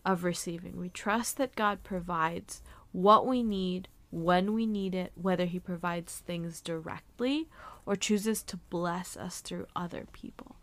of 0.06 0.24
receiving. 0.24 0.78
We 0.78 0.90
trust 0.90 1.38
that 1.38 1.56
God 1.56 1.84
provides 1.84 2.62
what 2.92 3.28
we 3.28 3.44
need 3.44 3.88
when 4.12 4.54
we 4.54 4.66
need 4.66 4.96
it, 4.96 5.12
whether 5.14 5.46
He 5.46 5.60
provides 5.60 6.20
things 6.20 6.62
directly 6.62 7.48
or 7.86 7.96
chooses 7.96 8.42
to 8.44 8.58
bless 8.58 9.16
us 9.16 9.42
through 9.42 9.68
other 9.76 10.08
people. 10.12 10.56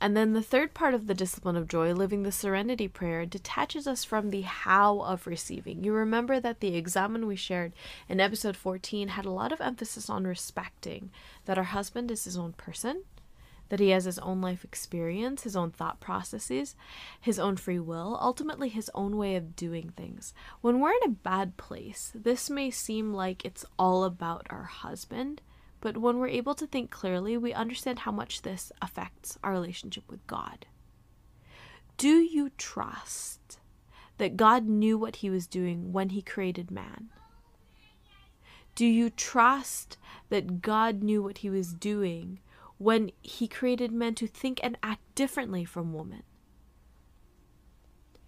And 0.00 0.16
then 0.16 0.32
the 0.32 0.42
third 0.42 0.74
part 0.74 0.94
of 0.94 1.06
the 1.06 1.14
discipline 1.14 1.56
of 1.56 1.68
joy, 1.68 1.92
living 1.92 2.22
the 2.22 2.32
serenity 2.32 2.88
prayer, 2.88 3.26
detaches 3.26 3.86
us 3.86 4.04
from 4.04 4.30
the 4.30 4.42
how 4.42 5.00
of 5.00 5.26
receiving. 5.26 5.84
You 5.84 5.92
remember 5.92 6.40
that 6.40 6.60
the 6.60 6.76
examen 6.76 7.26
we 7.26 7.36
shared 7.36 7.72
in 8.08 8.20
episode 8.20 8.56
14 8.56 9.08
had 9.08 9.24
a 9.24 9.30
lot 9.30 9.52
of 9.52 9.60
emphasis 9.60 10.10
on 10.10 10.26
respecting 10.26 11.10
that 11.44 11.58
our 11.58 11.64
husband 11.64 12.10
is 12.10 12.24
his 12.24 12.36
own 12.36 12.52
person, 12.52 13.02
that 13.68 13.80
he 13.80 13.90
has 13.90 14.04
his 14.04 14.18
own 14.20 14.40
life 14.40 14.64
experience, 14.64 15.42
his 15.42 15.56
own 15.56 15.70
thought 15.70 16.00
processes, 16.00 16.76
his 17.20 17.38
own 17.38 17.56
free 17.56 17.78
will, 17.78 18.18
ultimately 18.20 18.68
his 18.68 18.90
own 18.94 19.16
way 19.16 19.34
of 19.36 19.56
doing 19.56 19.92
things. 19.96 20.32
When 20.60 20.80
we're 20.80 20.92
in 20.92 21.04
a 21.04 21.08
bad 21.08 21.56
place, 21.56 22.12
this 22.14 22.48
may 22.48 22.70
seem 22.70 23.12
like 23.12 23.44
it's 23.44 23.64
all 23.78 24.04
about 24.04 24.46
our 24.50 24.64
husband, 24.64 25.40
but 25.86 25.98
when 25.98 26.18
we're 26.18 26.26
able 26.26 26.56
to 26.56 26.66
think 26.66 26.90
clearly, 26.90 27.36
we 27.36 27.54
understand 27.54 28.00
how 28.00 28.10
much 28.10 28.42
this 28.42 28.72
affects 28.82 29.38
our 29.44 29.52
relationship 29.52 30.02
with 30.10 30.26
God. 30.26 30.66
Do 31.96 32.08
you 32.08 32.50
trust 32.58 33.60
that 34.18 34.36
God 34.36 34.66
knew 34.66 34.98
what 34.98 35.16
he 35.22 35.30
was 35.30 35.46
doing 35.46 35.92
when 35.92 36.08
he 36.08 36.22
created 36.22 36.72
man? 36.72 37.10
Do 38.74 38.84
you 38.84 39.10
trust 39.10 39.96
that 40.28 40.60
God 40.60 41.04
knew 41.04 41.22
what 41.22 41.38
he 41.38 41.50
was 41.50 41.72
doing 41.72 42.40
when 42.78 43.12
he 43.22 43.46
created 43.46 43.92
men 43.92 44.16
to 44.16 44.26
think 44.26 44.58
and 44.64 44.76
act 44.82 45.14
differently 45.14 45.64
from 45.64 45.92
women? 45.92 46.24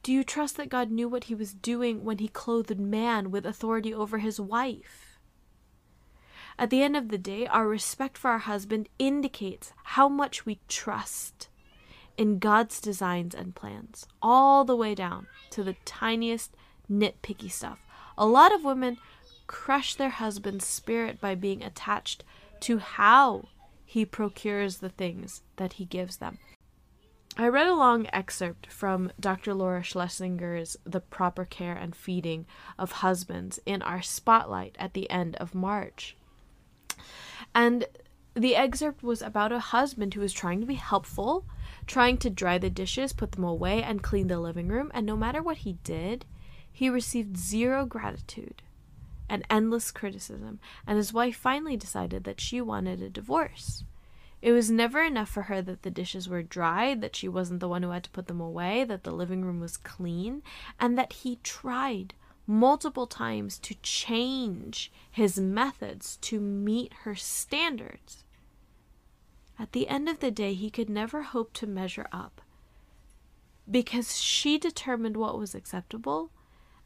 Do 0.05 0.13
you 0.13 0.23
trust 0.23 0.57
that 0.59 0.69
God 0.69 0.93
knew 0.93 1.09
what 1.09 1.25
he 1.25 1.35
was 1.35 1.55
doing 1.55 2.05
when 2.05 2.19
he 2.19 2.29
clothed 2.29 2.79
man 2.79 3.33
with 3.33 3.45
authority 3.45 3.93
over 3.93 4.19
his 4.19 4.39
wife? 4.39 5.08
At 6.59 6.71
the 6.71 6.83
end 6.83 6.97
of 6.97 7.09
the 7.09 7.19
day, 7.19 7.47
our 7.47 7.69
respect 7.69 8.19
for 8.19 8.31
our 8.31 8.39
husband 8.39 8.89
indicates 8.99 9.73
how 9.85 10.09
much 10.09 10.45
we 10.45 10.59
trust 10.67 11.49
in 12.17 12.41
God's 12.41 12.81
designs 12.81 13.33
and 13.33 13.55
plans, 13.55 14.09
all 14.21 14.65
the 14.65 14.75
way 14.75 14.97
down 14.97 15.29
to 15.51 15.63
the 15.63 15.77
tiniest 15.85 16.57
nitpicky 16.91 17.51
stuff. 17.51 17.79
A 18.17 18.27
lot 18.27 18.53
of 18.53 18.65
women 18.65 18.97
crush 19.47 19.95
their 19.95 20.11
husband's 20.11 20.67
spirit 20.67 21.21
by 21.21 21.37
being 21.37 21.63
attached 21.63 22.25
to 22.61 22.79
how 22.79 23.49
he 23.85 24.05
procures 24.05 24.79
the 24.79 24.89
things 24.89 25.43
that 25.57 25.75
he 25.75 25.85
gives 25.85 26.17
them. 26.17 26.39
I 27.37 27.47
read 27.47 27.69
a 27.69 27.75
long 27.75 28.09
excerpt 28.13 28.67
from 28.67 29.13
Dr. 29.21 29.55
Laura 29.55 29.83
Schlesinger's 29.83 30.77
The 30.83 31.01
Proper 31.01 31.45
Care 31.45 31.77
and 31.77 31.95
Feeding 31.95 32.47
of 32.77 32.91
Husbands 32.91 33.61
in 33.65 33.81
our 33.81 34.03
spotlight 34.03 34.75
at 34.81 34.95
the 34.95 35.09
end 35.09 35.37
of 35.37 35.55
March. 35.55 36.17
And 37.59 37.87
the 38.35 38.55
excerpt 38.55 39.03
was 39.03 39.21
about 39.21 39.51
a 39.51 39.59
husband 39.59 40.15
who 40.15 40.21
was 40.21 40.33
trying 40.33 40.61
to 40.61 40.67
be 40.67 40.77
helpful, 40.77 41.45
trying 41.89 42.17
to 42.19 42.31
dry 42.31 42.57
the 42.57 42.71
dishes, 42.71 43.13
put 43.13 43.33
them 43.33 43.43
away, 43.43 43.83
and 43.83 44.01
clean 44.01 44.29
the 44.29 44.39
living 44.39 44.69
room, 44.69 44.93
and 44.95 45.05
no 45.05 45.17
matter 45.17 45.43
what 45.43 45.57
he 45.59 45.73
did, 45.83 46.25
he 46.71 46.89
received 46.89 47.37
zero 47.37 47.85
gratitude 47.85 48.63
and 49.29 49.45
endless 49.51 49.91
criticism, 49.91 50.61
and 50.87 50.99
his 50.99 51.13
wife 51.13 51.35
finally 51.35 51.77
decided 51.77 52.23
that 52.23 52.41
she 52.41 52.61
wanted 52.61 53.03
a 53.03 53.11
divorce. 53.11 53.83
It 54.41 54.53
was 54.53 54.71
never 54.71 55.03
enough 55.03 55.29
for 55.29 55.43
her 55.43 55.61
that 55.63 55.83
the 55.83 55.91
dishes 55.91 56.29
were 56.29 56.45
dried, 56.45 57.01
that 57.01 57.17
she 57.17 57.27
wasn't 57.27 57.59
the 57.59 57.69
one 57.69 57.83
who 57.83 57.91
had 57.91 58.05
to 58.05 58.11
put 58.11 58.29
them 58.29 58.41
away, 58.41 58.85
that 58.85 59.03
the 59.03 59.11
living 59.11 59.45
room 59.45 59.59
was 59.59 59.77
clean, 59.77 60.45
and 60.79 60.97
that 60.97 61.13
he 61.13 61.41
tried 61.43 62.15
multiple 62.49 63.07
times 63.07 63.59
to 63.59 63.75
change 63.83 64.91
his 65.11 65.39
methods 65.39 66.17
to 66.23 66.41
meet 66.41 66.93
her 67.05 67.15
standards. 67.15 68.25
At 69.59 69.73
the 69.73 69.87
end 69.87 70.09
of 70.09 70.21
the 70.21 70.31
day, 70.31 70.55
he 70.55 70.71
could 70.71 70.89
never 70.89 71.23
hope 71.23 71.53
to 71.55 71.67
measure 71.67 72.09
up 72.11 72.41
because 73.71 74.19
she 74.19 74.57
determined 74.57 75.17
what 75.17 75.39
was 75.39 75.55
acceptable 75.55 76.31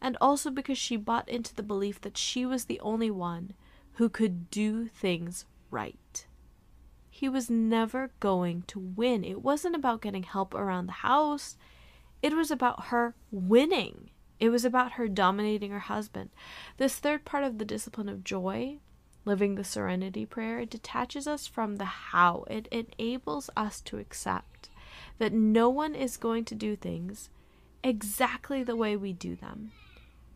and 0.00 0.16
also 0.20 0.50
because 0.50 0.78
she 0.78 0.96
bought 0.96 1.28
into 1.28 1.54
the 1.54 1.62
belief 1.62 2.00
that 2.00 2.18
she 2.18 2.44
was 2.44 2.64
the 2.64 2.80
only 2.80 3.10
one 3.10 3.52
who 3.94 4.08
could 4.08 4.50
do 4.50 4.88
things 4.88 5.44
right. 5.70 6.26
He 7.08 7.28
was 7.28 7.48
never 7.48 8.10
going 8.18 8.64
to 8.66 8.80
win. 8.80 9.22
It 9.22 9.42
wasn't 9.42 9.76
about 9.76 10.02
getting 10.02 10.24
help 10.24 10.54
around 10.54 10.86
the 10.86 10.92
house, 10.92 11.56
it 12.20 12.34
was 12.34 12.50
about 12.50 12.86
her 12.86 13.14
winning. 13.30 14.10
It 14.42 14.50
was 14.50 14.64
about 14.64 14.94
her 14.94 15.06
dominating 15.06 15.70
her 15.70 15.78
husband. 15.78 16.30
This 16.76 16.96
third 16.96 17.24
part 17.24 17.44
of 17.44 17.58
the 17.58 17.64
discipline 17.64 18.08
of 18.08 18.24
joy, 18.24 18.78
living 19.24 19.54
the 19.54 19.62
serenity 19.62 20.26
prayer, 20.26 20.58
it 20.58 20.70
detaches 20.70 21.28
us 21.28 21.46
from 21.46 21.76
the 21.76 21.84
how. 21.84 22.44
It 22.50 22.66
enables 22.72 23.50
us 23.56 23.80
to 23.82 23.98
accept 23.98 24.68
that 25.18 25.32
no 25.32 25.70
one 25.70 25.94
is 25.94 26.16
going 26.16 26.44
to 26.46 26.56
do 26.56 26.74
things 26.74 27.30
exactly 27.84 28.64
the 28.64 28.74
way 28.74 28.96
we 28.96 29.12
do 29.12 29.36
them 29.36 29.70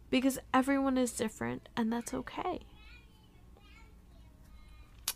because 0.09 0.39
everyone 0.55 0.97
is 0.97 1.11
different 1.11 1.69
and 1.77 1.93
that's 1.93 2.15
okay. 2.15 2.61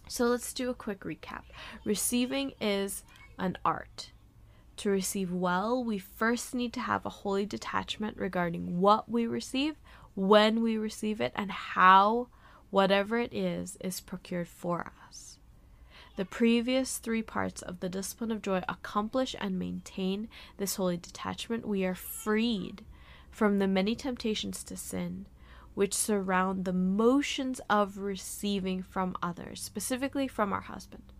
So 0.09 0.25
let's 0.25 0.53
do 0.53 0.69
a 0.69 0.75
quick 0.75 1.03
recap. 1.03 1.45
Receiving 1.85 2.55
is 2.61 3.05
an 3.39 3.57
art. 3.65 4.11
To 4.81 4.89
receive 4.89 5.31
well, 5.31 5.85
we 5.85 5.99
first 5.99 6.55
need 6.55 6.73
to 6.73 6.81
have 6.81 7.05
a 7.05 7.11
holy 7.11 7.45
detachment 7.45 8.17
regarding 8.17 8.81
what 8.81 9.11
we 9.11 9.27
receive, 9.27 9.77
when 10.15 10.63
we 10.63 10.79
receive 10.79 11.21
it, 11.21 11.33
and 11.37 11.51
how 11.51 12.29
whatever 12.71 13.19
it 13.19 13.35
is 13.35 13.77
is 13.83 14.01
procured 14.01 14.49
for 14.49 14.91
us. 15.07 15.37
The 16.17 16.25
previous 16.25 16.97
three 16.97 17.21
parts 17.21 17.61
of 17.61 17.81
the 17.81 17.91
discipline 17.91 18.33
of 18.33 18.41
joy 18.41 18.63
accomplish 18.71 19.37
and 19.39 19.59
maintain 19.59 20.31
this 20.57 20.77
holy 20.77 20.97
detachment. 20.97 21.69
We 21.69 21.85
are 21.85 21.95
freed 21.95 22.83
from 23.31 23.59
the 23.59 23.69
many 23.69 23.95
temptations 23.95 24.65
to 24.65 24.79
sin 24.79 25.27
which 25.75 25.93
surround 25.93 26.65
the 26.65 26.73
motions 26.73 27.61
of 27.69 27.99
receiving 27.99 28.83
from 28.83 29.15
others, 29.23 29.61
specifically 29.61 30.27
from 30.27 30.55
our 30.55 30.63
husband. 30.63 31.13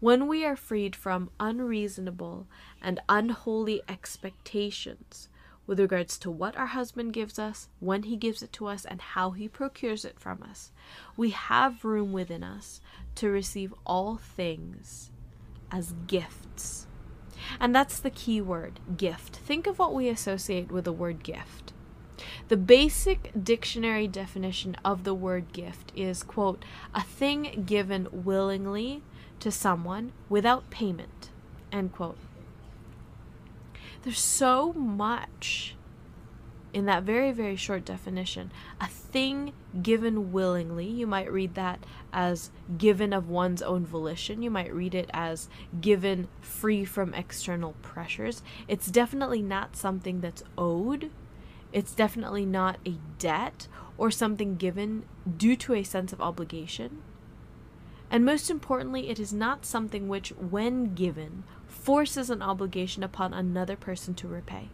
When 0.00 0.26
we 0.26 0.44
are 0.44 0.56
freed 0.56 0.96
from 0.96 1.30
unreasonable 1.38 2.46
and 2.82 3.00
unholy 3.08 3.82
expectations 3.88 5.28
with 5.66 5.78
regards 5.78 6.18
to 6.18 6.30
what 6.30 6.56
our 6.56 6.66
husband 6.66 7.12
gives 7.12 7.38
us, 7.38 7.68
when 7.78 8.04
he 8.04 8.16
gives 8.16 8.42
it 8.42 8.52
to 8.54 8.66
us, 8.66 8.84
and 8.84 9.00
how 9.00 9.30
he 9.30 9.46
procures 9.46 10.04
it 10.04 10.18
from 10.18 10.42
us, 10.42 10.72
we 11.16 11.30
have 11.30 11.84
room 11.84 12.12
within 12.12 12.42
us 12.42 12.80
to 13.16 13.28
receive 13.28 13.72
all 13.86 14.16
things 14.16 15.10
as 15.70 15.94
gifts 16.06 16.86
and 17.58 17.74
that's 17.74 17.98
the 17.98 18.10
key 18.10 18.40
word 18.40 18.80
gift. 18.96 19.36
Think 19.36 19.66
of 19.66 19.78
what 19.78 19.94
we 19.94 20.08
associate 20.08 20.70
with 20.70 20.84
the 20.84 20.92
word 20.92 21.22
gift. 21.22 21.72
The 22.48 22.56
basic 22.56 23.30
dictionary 23.42 24.06
definition 24.06 24.76
of 24.84 25.04
the 25.04 25.14
word 25.14 25.52
gift 25.52 25.90
is, 25.96 26.22
quote, 26.22 26.64
a 26.94 27.02
thing 27.02 27.64
given 27.66 28.08
willingly 28.12 29.02
to 29.40 29.50
someone 29.50 30.12
without 30.28 30.70
payment, 30.70 31.30
end 31.72 31.92
quote. 31.92 32.18
There's 34.02 34.18
so 34.18 34.72
much 34.72 35.74
in 36.72 36.86
that 36.86 37.02
very, 37.02 37.32
very 37.32 37.56
short 37.56 37.84
definition. 37.84 38.52
A 38.80 38.86
thing 38.86 39.52
given 39.82 40.32
willingly, 40.32 40.86
you 40.86 41.06
might 41.06 41.30
read 41.30 41.54
that 41.54 41.80
as 42.12 42.50
given 42.78 43.12
of 43.12 43.28
one's 43.28 43.62
own 43.62 43.84
volition. 43.84 44.42
You 44.42 44.50
might 44.50 44.72
read 44.72 44.94
it 44.94 45.10
as 45.12 45.48
given 45.80 46.28
free 46.40 46.84
from 46.84 47.14
external 47.14 47.74
pressures. 47.82 48.42
It's 48.68 48.90
definitely 48.90 49.42
not 49.42 49.76
something 49.76 50.20
that's 50.20 50.44
owed. 50.56 51.10
It's 51.72 51.94
definitely 51.94 52.46
not 52.46 52.78
a 52.86 52.96
debt 53.18 53.68
or 53.98 54.10
something 54.10 54.56
given 54.56 55.04
due 55.36 55.56
to 55.56 55.74
a 55.74 55.82
sense 55.82 56.12
of 56.12 56.20
obligation. 56.20 57.02
And 58.10 58.24
most 58.24 58.50
importantly, 58.50 59.08
it 59.08 59.20
is 59.20 59.32
not 59.32 59.64
something 59.64 60.08
which, 60.08 60.30
when 60.30 60.94
given, 60.94 61.44
forces 61.66 62.28
an 62.28 62.42
obligation 62.42 63.02
upon 63.02 63.32
another 63.32 63.76
person 63.76 64.14
to 64.14 64.28
repay. 64.28 64.68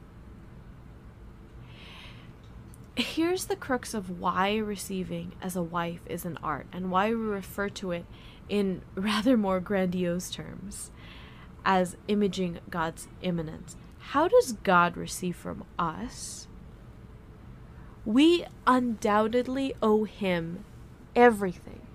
Here's 2.97 3.45
the 3.45 3.57
crux 3.57 3.93
of 3.93 4.19
why 4.19 4.57
receiving 4.57 5.33
as 5.43 5.55
a 5.55 5.63
wife 5.63 6.01
is 6.07 6.25
an 6.25 6.39
art 6.43 6.67
and 6.73 6.91
why 6.91 7.11
we 7.11 7.15
refer 7.17 7.69
to 7.69 7.93
it 7.93 8.07
in 8.49 8.81
rather 8.95 9.37
more 9.37 9.61
grandiose 9.61 10.31
terms 10.31 10.91
as 11.65 11.97
imaging 12.09 12.61
God's 12.71 13.09
immanence. 13.21 13.77
How 13.99 14.29
does 14.29 14.53
God 14.53 14.97
receive 14.97 15.37
from 15.37 15.65
us? 15.79 16.47
We 18.07 18.47
undoubtedly 18.67 19.75
owe 19.83 20.05
Him 20.05 20.65
everything. 21.15 21.86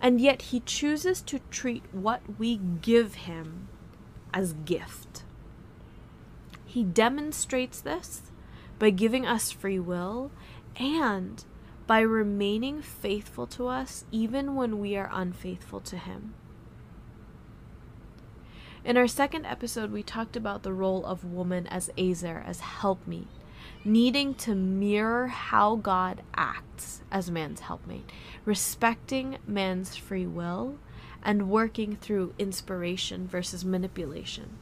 And 0.00 0.20
yet 0.20 0.42
He 0.42 0.60
chooses 0.60 1.20
to 1.22 1.40
treat 1.50 1.84
what 1.92 2.22
we 2.38 2.56
give 2.56 3.14
Him 3.16 3.68
as 4.32 4.52
gift. 4.52 5.24
He 6.64 6.84
demonstrates 6.84 7.80
this 7.80 8.30
by 8.78 8.90
giving 8.90 9.26
us 9.26 9.50
free 9.50 9.78
will 9.78 10.30
and 10.76 11.44
by 11.86 12.00
remaining 12.00 12.80
faithful 12.80 13.46
to 13.48 13.66
us 13.66 14.04
even 14.12 14.54
when 14.54 14.78
we 14.78 14.96
are 14.96 15.10
unfaithful 15.12 15.80
to 15.80 15.96
Him. 15.96 16.34
In 18.84 18.96
our 18.96 19.08
second 19.08 19.44
episode, 19.44 19.90
we 19.90 20.02
talked 20.02 20.36
about 20.36 20.62
the 20.62 20.72
role 20.72 21.04
of 21.04 21.24
woman 21.24 21.66
as 21.66 21.90
Ezer, 21.98 22.42
as 22.46 22.60
helpmeet, 22.60 23.26
needing 23.84 24.34
to 24.34 24.54
mirror 24.54 25.28
how 25.28 25.76
God 25.76 26.22
acts 26.34 27.02
as 27.10 27.30
man's 27.30 27.60
helpmate, 27.60 28.10
respecting 28.44 29.38
man's 29.46 29.96
free 29.96 30.26
will, 30.26 30.78
and 31.22 31.50
working 31.50 31.96
through 31.96 32.34
inspiration 32.38 33.26
versus 33.26 33.64
manipulation. 33.64 34.56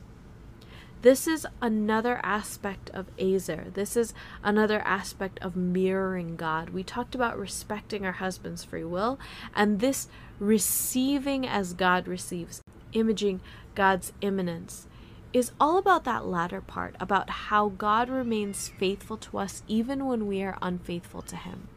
This 1.03 1.29
is 1.29 1.47
another 1.63 2.21
aspect 2.25 2.91
of 2.91 3.07
Ezer. 3.19 3.67
This 3.73 3.97
is 3.97 4.13
another 4.43 4.81
aspect 4.81 5.39
of 5.41 5.55
mirroring 5.55 6.35
God. 6.35 6.71
We 6.71 6.83
talked 6.83 7.15
about 7.15 7.39
respecting 7.39 8.05
our 8.05 8.13
husband's 8.13 8.65
free 8.65 8.83
will, 8.83 9.19
and 9.55 9.79
this 9.79 10.09
receiving 10.41 11.47
as 11.47 11.73
God 11.73 12.09
receives, 12.09 12.61
imaging 12.93 13.41
God's 13.77 14.13
immanence, 14.21 14.89
is 15.33 15.53
all 15.61 15.79
about 15.79 16.05
that 16.05 16.27
latter 16.27 16.61
part, 16.61 16.97
about 16.99 17.31
how 17.31 17.69
God 17.69 18.09
remains 18.09 18.69
faithful 18.69 19.17
to 19.19 19.39
us 19.39 19.63
even 19.69 20.07
when 20.07 20.27
we 20.27 20.43
are 20.43 20.59
unfaithful 20.63 21.23
to 21.23 21.37
Him. 21.37 21.69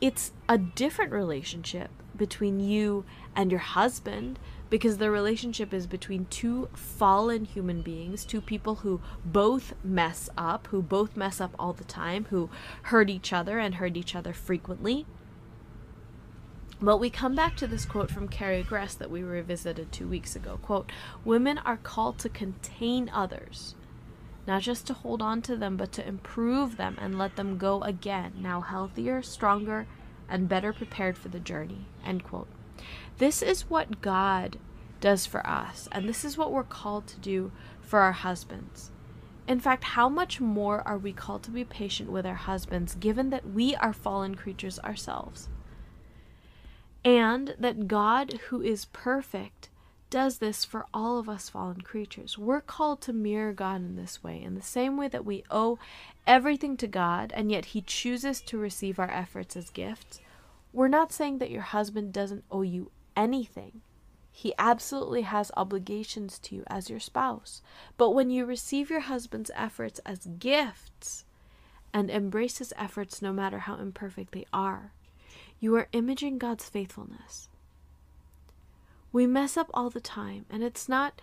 It's 0.00 0.32
a 0.48 0.58
different 0.58 1.12
relationship 1.12 1.90
between 2.16 2.60
you 2.60 3.04
and 3.34 3.50
your 3.50 3.60
husband 3.60 4.38
because 4.70 4.98
the 4.98 5.10
relationship 5.10 5.72
is 5.72 5.86
between 5.86 6.26
two 6.26 6.68
fallen 6.74 7.44
human 7.44 7.82
beings, 7.82 8.24
two 8.24 8.40
people 8.40 8.76
who 8.76 9.00
both 9.24 9.74
mess 9.82 10.28
up, 10.36 10.66
who 10.68 10.82
both 10.82 11.16
mess 11.16 11.40
up 11.40 11.54
all 11.58 11.72
the 11.72 11.84
time, 11.84 12.26
who 12.30 12.50
hurt 12.82 13.08
each 13.08 13.32
other 13.32 13.58
and 13.58 13.76
hurt 13.76 13.96
each 13.96 14.14
other 14.14 14.32
frequently. 14.32 15.06
But 16.80 16.98
we 16.98 17.10
come 17.10 17.34
back 17.34 17.56
to 17.56 17.66
this 17.66 17.84
quote 17.84 18.08
from 18.08 18.28
Carrie 18.28 18.62
Gress 18.62 18.94
that 18.94 19.10
we 19.10 19.24
revisited 19.24 19.90
two 19.90 20.06
weeks 20.06 20.36
ago. 20.36 20.60
Quote, 20.62 20.92
Women 21.24 21.58
are 21.58 21.76
called 21.76 22.18
to 22.20 22.28
contain 22.28 23.10
others, 23.12 23.74
not 24.46 24.62
just 24.62 24.86
to 24.86 24.94
hold 24.94 25.20
on 25.20 25.42
to 25.42 25.56
them, 25.56 25.76
but 25.76 25.90
to 25.92 26.06
improve 26.06 26.76
them 26.76 26.96
and 27.00 27.18
let 27.18 27.34
them 27.34 27.58
go 27.58 27.82
again, 27.82 28.34
now 28.38 28.60
healthier, 28.60 29.22
stronger, 29.22 29.88
and 30.28 30.48
better 30.48 30.72
prepared 30.72 31.18
for 31.18 31.28
the 31.28 31.40
journey. 31.40 31.86
End 32.04 32.22
quote. 32.22 32.48
This 33.18 33.42
is 33.42 33.68
what 33.68 34.00
God 34.00 34.58
does 35.00 35.26
for 35.26 35.44
us, 35.44 35.88
and 35.90 36.08
this 36.08 36.24
is 36.24 36.38
what 36.38 36.52
we're 36.52 36.62
called 36.62 37.08
to 37.08 37.18
do 37.18 37.50
for 37.80 37.98
our 37.98 38.12
husbands. 38.12 38.92
In 39.48 39.58
fact, 39.58 39.82
how 39.82 40.08
much 40.08 40.40
more 40.40 40.86
are 40.86 40.98
we 40.98 41.12
called 41.12 41.42
to 41.44 41.50
be 41.50 41.64
patient 41.64 42.12
with 42.12 42.24
our 42.24 42.34
husbands, 42.34 42.94
given 42.94 43.30
that 43.30 43.50
we 43.50 43.74
are 43.74 43.92
fallen 43.92 44.36
creatures 44.36 44.78
ourselves? 44.80 45.48
And 47.08 47.54
that 47.58 47.88
God, 47.88 48.34
who 48.48 48.60
is 48.60 48.84
perfect, 48.84 49.70
does 50.10 50.38
this 50.38 50.66
for 50.66 50.84
all 50.92 51.18
of 51.18 51.26
us 51.26 51.48
fallen 51.48 51.80
creatures. 51.80 52.36
We're 52.36 52.60
called 52.60 53.00
to 53.00 53.14
mirror 53.14 53.54
God 53.54 53.76
in 53.76 53.96
this 53.96 54.22
way, 54.22 54.42
in 54.42 54.54
the 54.54 54.60
same 54.60 54.98
way 54.98 55.08
that 55.08 55.24
we 55.24 55.42
owe 55.50 55.78
everything 56.26 56.76
to 56.76 56.86
God, 56.86 57.32
and 57.34 57.50
yet 57.50 57.64
He 57.64 57.80
chooses 57.80 58.42
to 58.42 58.58
receive 58.58 58.98
our 58.98 59.10
efforts 59.10 59.56
as 59.56 59.70
gifts. 59.70 60.20
We're 60.70 60.88
not 60.88 61.10
saying 61.10 61.38
that 61.38 61.50
your 61.50 61.62
husband 61.62 62.12
doesn't 62.12 62.44
owe 62.50 62.60
you 62.60 62.90
anything. 63.16 63.80
He 64.30 64.52
absolutely 64.58 65.22
has 65.22 65.50
obligations 65.56 66.38
to 66.40 66.56
you 66.56 66.64
as 66.66 66.90
your 66.90 67.00
spouse. 67.00 67.62
But 67.96 68.10
when 68.10 68.28
you 68.28 68.44
receive 68.44 68.90
your 68.90 69.00
husband's 69.00 69.50
efforts 69.54 69.98
as 70.04 70.28
gifts 70.38 71.24
and 71.94 72.10
embrace 72.10 72.58
his 72.58 72.74
efforts 72.76 73.22
no 73.22 73.32
matter 73.32 73.60
how 73.60 73.76
imperfect 73.76 74.32
they 74.32 74.44
are, 74.52 74.92
you 75.60 75.74
are 75.76 75.88
imaging 75.92 76.38
God's 76.38 76.68
faithfulness. 76.68 77.48
We 79.12 79.26
mess 79.26 79.56
up 79.56 79.70
all 79.72 79.90
the 79.90 80.00
time, 80.00 80.44
and 80.50 80.62
it's 80.62 80.88
not 80.88 81.20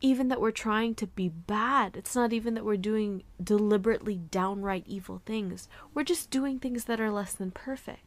even 0.00 0.28
that 0.28 0.40
we're 0.40 0.50
trying 0.52 0.94
to 0.94 1.06
be 1.06 1.28
bad. 1.28 1.96
It's 1.96 2.14
not 2.14 2.32
even 2.32 2.54
that 2.54 2.64
we're 2.64 2.76
doing 2.76 3.24
deliberately 3.42 4.16
downright 4.30 4.84
evil 4.86 5.20
things. 5.26 5.68
We're 5.92 6.04
just 6.04 6.30
doing 6.30 6.58
things 6.58 6.84
that 6.84 7.00
are 7.00 7.10
less 7.10 7.32
than 7.32 7.50
perfect. 7.50 8.04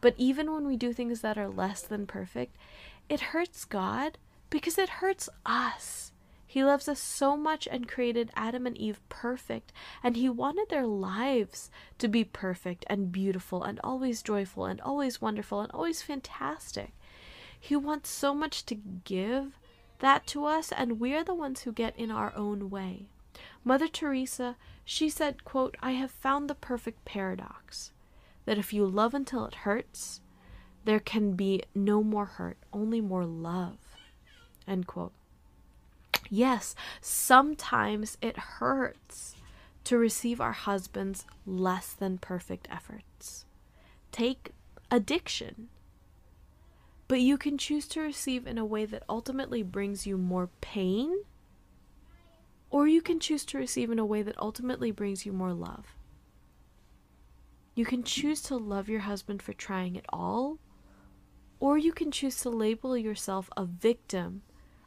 But 0.00 0.14
even 0.18 0.52
when 0.52 0.66
we 0.66 0.76
do 0.76 0.92
things 0.92 1.22
that 1.22 1.38
are 1.38 1.48
less 1.48 1.80
than 1.80 2.06
perfect, 2.06 2.56
it 3.08 3.20
hurts 3.20 3.64
God 3.64 4.18
because 4.50 4.76
it 4.76 4.88
hurts 5.00 5.30
us. 5.46 6.12
He 6.54 6.62
loves 6.62 6.86
us 6.86 7.00
so 7.00 7.36
much 7.36 7.66
and 7.68 7.88
created 7.88 8.30
Adam 8.36 8.64
and 8.64 8.78
Eve 8.78 9.00
perfect, 9.08 9.72
and 10.04 10.16
He 10.16 10.28
wanted 10.28 10.68
their 10.68 10.86
lives 10.86 11.68
to 11.98 12.06
be 12.06 12.22
perfect 12.22 12.84
and 12.86 13.10
beautiful 13.10 13.64
and 13.64 13.80
always 13.82 14.22
joyful 14.22 14.64
and 14.64 14.80
always 14.80 15.20
wonderful 15.20 15.62
and 15.62 15.72
always 15.72 16.02
fantastic. 16.02 16.92
He 17.58 17.74
wants 17.74 18.08
so 18.08 18.32
much 18.32 18.64
to 18.66 18.76
give 18.76 19.58
that 19.98 20.28
to 20.28 20.44
us, 20.44 20.70
and 20.70 21.00
we 21.00 21.12
are 21.14 21.24
the 21.24 21.34
ones 21.34 21.62
who 21.62 21.72
get 21.72 21.98
in 21.98 22.12
our 22.12 22.32
own 22.36 22.70
way. 22.70 23.08
Mother 23.64 23.88
Teresa, 23.88 24.54
she 24.84 25.08
said, 25.08 25.44
quote, 25.44 25.76
I 25.82 25.90
have 25.94 26.12
found 26.12 26.48
the 26.48 26.54
perfect 26.54 27.04
paradox 27.04 27.90
that 28.44 28.58
if 28.58 28.72
you 28.72 28.86
love 28.86 29.12
until 29.12 29.44
it 29.46 29.56
hurts, 29.66 30.20
there 30.84 31.00
can 31.00 31.32
be 31.34 31.64
no 31.74 32.04
more 32.04 32.26
hurt, 32.26 32.58
only 32.72 33.00
more 33.00 33.24
love. 33.24 33.78
End 34.68 34.86
quote. 34.86 35.14
Yes, 36.34 36.74
sometimes 37.00 38.18
it 38.20 38.36
hurts 38.36 39.36
to 39.84 39.96
receive 39.96 40.40
our 40.40 40.50
husband's 40.50 41.26
less 41.46 41.92
than 41.92 42.18
perfect 42.18 42.66
efforts. 42.72 43.44
Take 44.10 44.50
addiction. 44.90 45.68
But 47.06 47.20
you 47.20 47.38
can 47.38 47.56
choose 47.56 47.86
to 47.86 48.00
receive 48.00 48.48
in 48.48 48.58
a 48.58 48.64
way 48.64 48.84
that 48.84 49.04
ultimately 49.08 49.62
brings 49.62 50.08
you 50.08 50.18
more 50.18 50.48
pain, 50.60 51.18
or 52.68 52.88
you 52.88 53.00
can 53.00 53.20
choose 53.20 53.44
to 53.44 53.58
receive 53.58 53.92
in 53.92 54.00
a 54.00 54.06
way 54.06 54.22
that 54.22 54.36
ultimately 54.36 54.90
brings 54.90 55.24
you 55.24 55.32
more 55.32 55.52
love. 55.52 55.94
You 57.76 57.84
can 57.84 58.02
choose 58.02 58.42
to 58.42 58.56
love 58.56 58.88
your 58.88 59.02
husband 59.02 59.40
for 59.40 59.52
trying 59.52 59.94
it 59.94 60.06
all, 60.08 60.58
or 61.60 61.78
you 61.78 61.92
can 61.92 62.10
choose 62.10 62.40
to 62.40 62.50
label 62.50 62.98
yourself 62.98 63.48
a 63.56 63.64
victim 63.64 64.42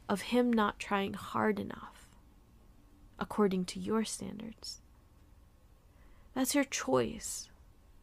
of 0.08 0.22
him 0.22 0.52
not 0.52 0.78
trying 0.78 1.14
hard 1.14 1.58
enough, 1.60 2.08
according 3.18 3.64
to 3.66 3.80
your 3.80 4.04
standards. 4.04 4.80
That's 6.34 6.54
your 6.54 6.64
choice. 6.64 7.48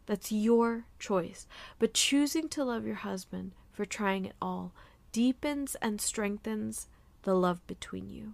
That's 0.06 0.32
your 0.32 0.86
choice. 1.00 1.48
But 1.80 1.94
choosing 1.94 2.50
to 2.50 2.64
love 2.64 2.86
your 2.86 2.96
husband 2.96 3.54
for 3.72 3.86
trying 3.86 4.26
it 4.26 4.36
all 4.42 4.74
deepens 5.12 5.76
and 5.82 6.00
strengthens 6.00 6.88
the 7.24 7.34
love 7.34 7.66
between 7.66 8.10
you. 8.10 8.34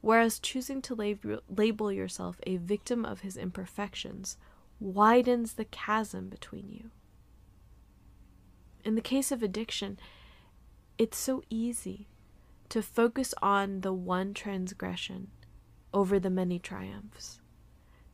Whereas 0.00 0.38
choosing 0.38 0.80
to 0.82 0.94
lab- 0.94 1.42
label 1.48 1.92
yourself 1.92 2.40
a 2.46 2.56
victim 2.56 3.04
of 3.04 3.20
his 3.20 3.36
imperfections 3.36 4.36
widens 4.80 5.54
the 5.54 5.64
chasm 5.64 6.28
between 6.28 6.70
you. 6.70 6.90
In 8.84 8.94
the 8.94 9.00
case 9.00 9.32
of 9.32 9.42
addiction, 9.42 9.98
it's 10.96 11.18
so 11.18 11.42
easy 11.50 12.06
to 12.68 12.82
focus 12.82 13.34
on 13.40 13.80
the 13.80 13.92
one 13.92 14.34
transgression 14.34 15.28
over 15.92 16.18
the 16.18 16.30
many 16.30 16.58
triumphs. 16.58 17.40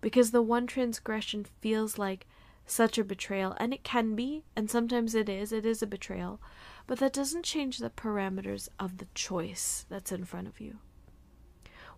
Because 0.01 0.31
the 0.31 0.43
one 0.43 0.67
transgression 0.67 1.47
feels 1.61 1.99
like 1.99 2.27
such 2.67 2.97
a 2.99 3.05
betrayal, 3.05 3.55
and 3.59 3.75
it 3.75 3.85
can 3.85 4.15
be, 4.15 4.45
and 4.57 4.71
sometimes 4.71 5.15
it 5.15 5.29
is, 5.29 5.53
it 5.53 5.67
is 5.67 5.83
a 5.83 5.87
betrayal, 5.87 6.41
but 6.87 6.99
that 6.99 7.13
doesn't 7.13 7.45
change 7.45 7.79
the 7.79 7.91
parameters 7.91 8.69
of 8.79 8.99
the 8.99 9.09
choice 9.15 9.85
that's 9.89 10.13
in 10.13 10.25
front 10.25 10.49
of 10.49 10.61
you. 10.61 10.79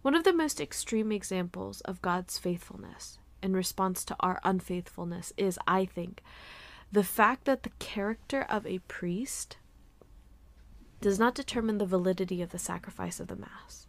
One 0.03 0.15
of 0.15 0.25
the 0.25 0.33
most 0.33 0.61
extreme 0.61 1.13
examples 1.13 1.81
of 1.83 2.03
God's 2.03 2.39
faithfulness 2.39 3.19
in 3.43 3.55
response 3.55 4.05
to 4.05 4.17
our 4.21 4.41
unfaithfulness 4.45 5.33
is, 5.37 5.59
I 5.67 5.85
think, 5.85 6.23
the 6.91 7.05
fact 7.05 7.45
that 7.45 7.63
the 7.63 7.73
character 7.79 8.47
of 8.49 8.67
a 8.67 8.79
priest 8.81 9.57
does 11.01 11.19
not 11.19 11.35
determine 11.35 11.79
the 11.79 11.87
validity 11.87 12.43
of 12.43 12.51
the 12.51 12.59
sacrifice 12.59 13.21
of 13.21 13.29
the 13.29 13.37
Mass. 13.37 13.87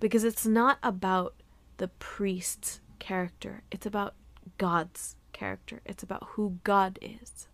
Because 0.00 0.24
it's 0.24 0.46
not 0.46 0.78
about 0.82 1.34
the 1.78 1.88
priest's 1.88 2.80
character, 2.98 3.62
it's 3.70 3.86
about 3.86 4.14
God's 4.58 5.16
character, 5.32 5.80
it's 5.84 6.02
about 6.02 6.28
who 6.30 6.58
God 6.64 6.98
is. 7.02 7.48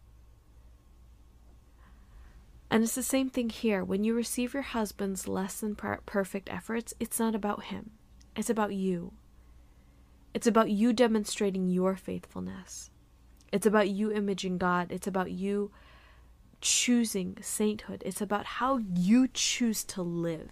And 2.70 2.82
it's 2.82 2.94
the 2.94 3.02
same 3.02 3.30
thing 3.30 3.50
here. 3.50 3.84
When 3.84 4.04
you 4.04 4.14
receive 4.14 4.52
your 4.52 4.62
husband's 4.62 5.28
less 5.28 5.60
than 5.60 5.76
perfect 5.76 6.50
efforts, 6.50 6.92
it's 6.98 7.18
not 7.20 7.34
about 7.34 7.64
him, 7.64 7.90
it's 8.36 8.50
about 8.50 8.74
you. 8.74 9.12
It's 10.34 10.48
about 10.48 10.70
you 10.70 10.92
demonstrating 10.92 11.68
your 11.70 11.94
faithfulness. 11.94 12.90
It's 13.52 13.66
about 13.66 13.88
you 13.88 14.10
imaging 14.10 14.58
God. 14.58 14.90
It's 14.90 15.06
about 15.06 15.30
you 15.30 15.70
choosing 16.64 17.36
sainthood. 17.42 18.02
It's 18.06 18.22
about 18.22 18.46
how 18.46 18.78
you 18.78 19.28
choose 19.28 19.84
to 19.84 20.02
live. 20.02 20.50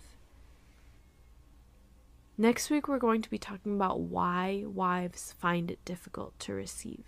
Next 2.37 2.69
week, 2.69 2.87
we're 2.87 2.99
going 2.99 3.23
to 3.23 3.31
be 3.31 3.39
talking 3.39 3.75
about 3.75 4.01
why 4.01 4.65
wives 4.67 5.35
find 5.39 5.71
it 5.71 5.83
difficult 5.87 6.39
to 6.41 6.53
receive. 6.53 7.05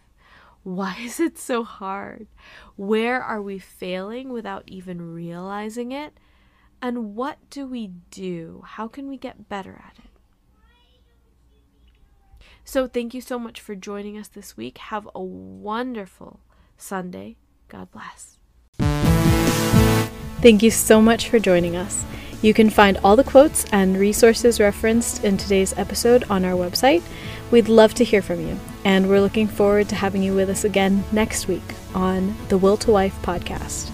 Why 0.63 0.97
is 1.01 1.21
it 1.21 1.37
so 1.37 1.65
hard? 1.65 2.29
Where 2.77 3.23
are 3.23 3.43
we 3.43 3.59
failing 3.59 4.31
without 4.31 4.65
even 4.67 5.13
realizing 5.13 5.93
it? 5.93 6.19
And 6.81 7.15
what 7.15 7.39
do 7.51 7.67
we 7.67 7.89
do? 8.11 8.65
How 8.67 8.89
can 8.89 9.07
we 9.07 9.19
get 9.19 9.51
better 9.51 9.83
at 9.87 9.99
it? 9.99 10.11
So, 12.65 12.87
thank 12.87 13.13
you 13.13 13.21
so 13.21 13.39
much 13.39 13.61
for 13.61 13.75
joining 13.75 14.17
us 14.17 14.29
this 14.29 14.57
week. 14.57 14.79
Have 14.79 15.07
a 15.15 15.23
wonderful 15.23 16.41
Sunday. 16.79 17.37
God 17.69 17.91
bless. 17.91 18.39
Thank 20.45 20.63
you 20.63 20.71
so 20.71 21.01
much 21.01 21.31
for 21.31 21.39
joining 21.39 21.75
us. 21.75 22.05
You 22.43 22.53
can 22.53 22.69
find 22.69 22.99
all 22.99 23.17
the 23.17 23.25
quotes 23.25 23.65
and 23.73 23.97
resources 23.97 24.61
referenced 24.61 25.25
in 25.25 25.39
today's 25.39 25.73
episode 25.79 26.23
on 26.29 26.45
our 26.45 26.53
website. 26.53 27.03
We'd 27.51 27.71
love 27.71 27.95
to 27.95 28.05
hear 28.05 28.21
from 28.21 28.47
you, 28.47 28.61
and 28.85 29.09
we're 29.09 29.23
looking 29.23 29.49
forward 29.49 29.89
to 29.89 29.95
having 29.95 30.23
you 30.23 30.35
with 30.35 30.51
us 30.51 30.63
again 30.63 31.03
next 31.13 31.49
week 31.49 31.63
on 31.95 32.37
the 32.51 32.59
Will 32.59 32.77
to 32.77 32.91
Wife 32.91 33.17
podcast. 33.23 33.91